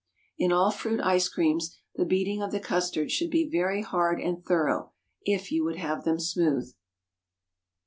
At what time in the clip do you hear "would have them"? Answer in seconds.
5.63-6.19